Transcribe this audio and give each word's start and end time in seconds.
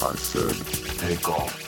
I 0.00 0.14
said, 0.14 0.54
take 0.98 1.28
off. 1.28 1.67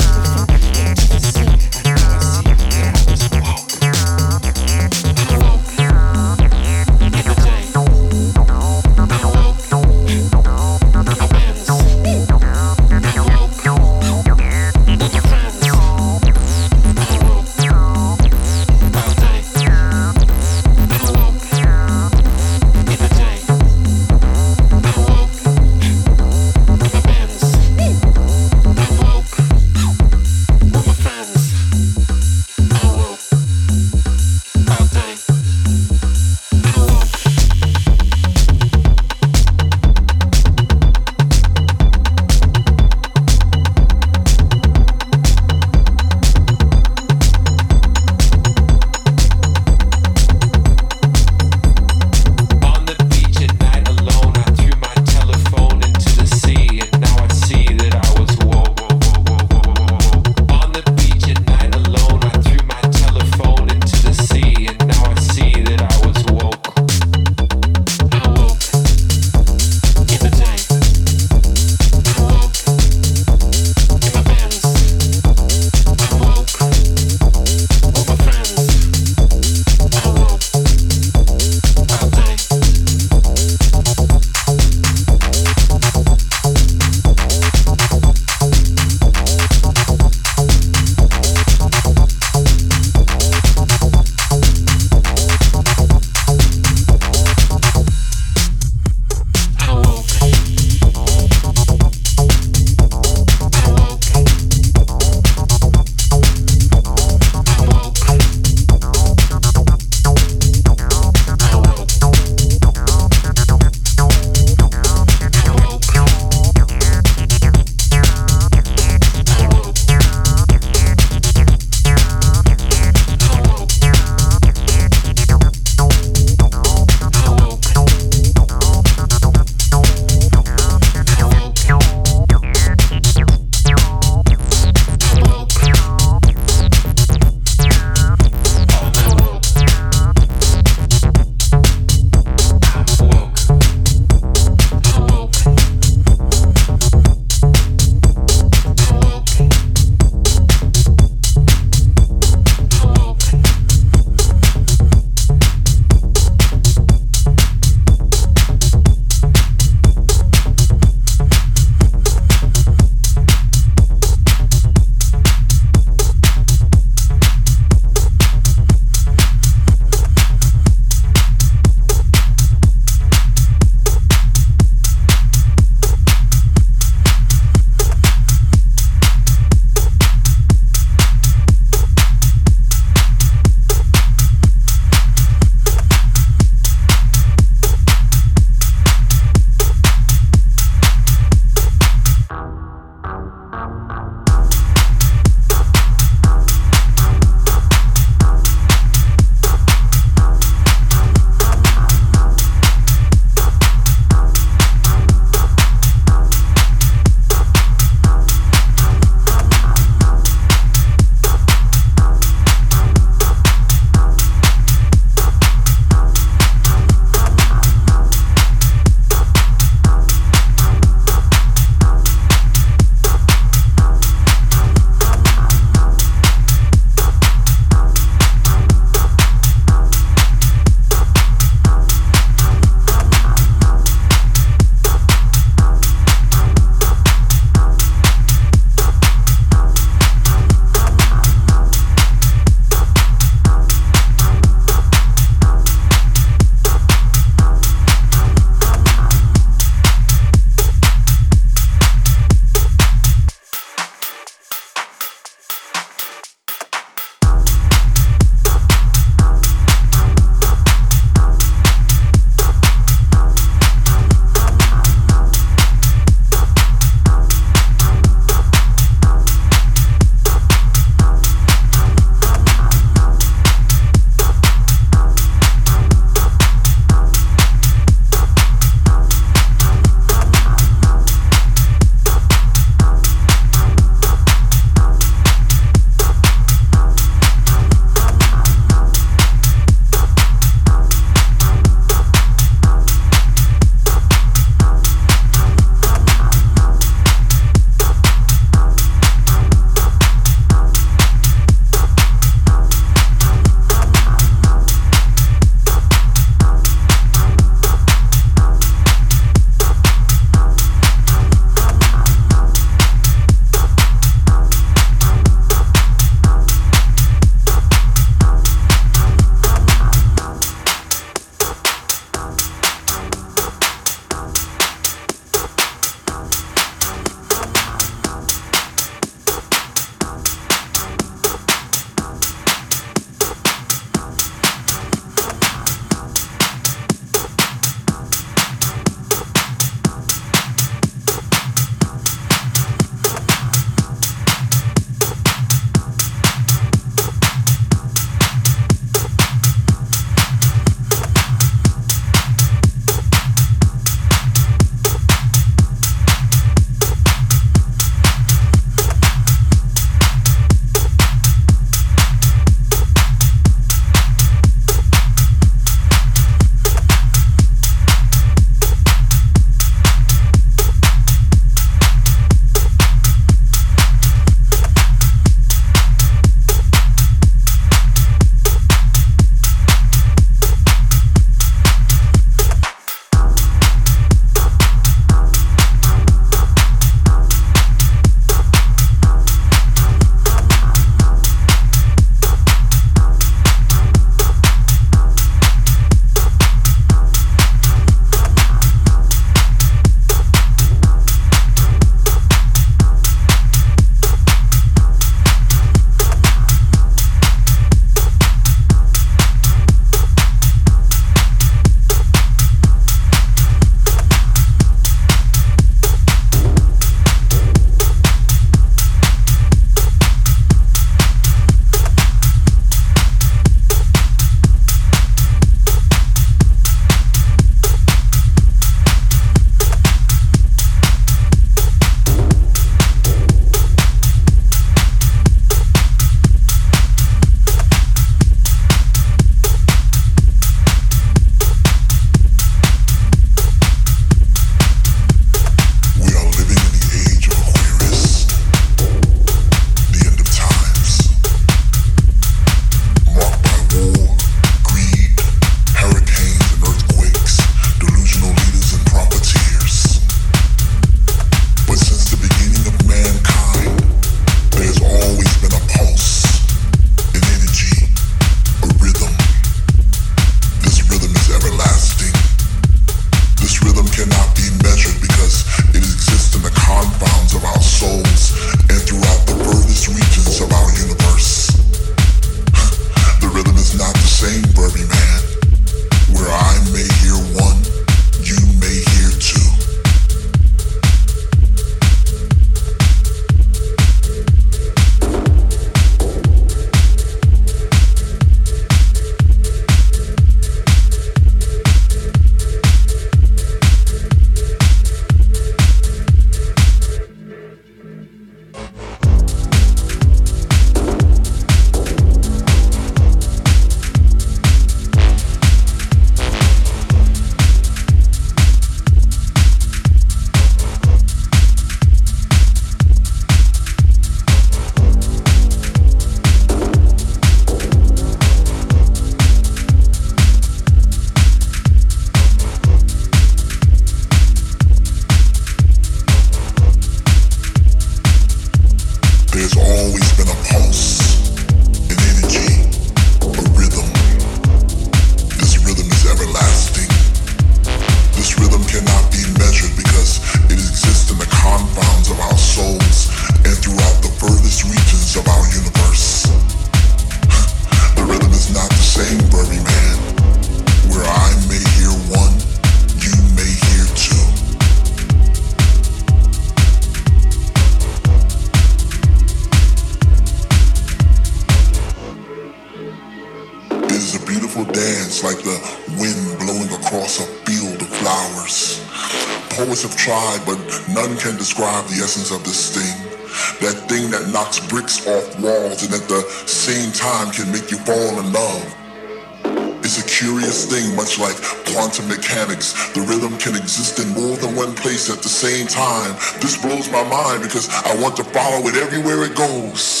quantum 591.91 592.07
mechanics. 592.07 592.71
The 592.93 593.01
rhythm 593.01 593.37
can 593.37 593.53
exist 593.53 593.99
in 593.99 594.07
more 594.13 594.37
than 594.37 594.55
one 594.55 594.73
place 594.75 595.09
at 595.09 595.21
the 595.21 595.27
same 595.27 595.67
time. 595.67 596.13
This 596.39 596.55
blows 596.61 596.89
my 596.89 597.03
mind 597.03 597.43
because 597.43 597.67
I 597.69 598.01
want 598.01 598.15
to 598.15 598.23
follow 598.23 598.65
it 598.67 598.75
everywhere 598.75 599.25
it 599.25 599.35
goes. 599.35 600.00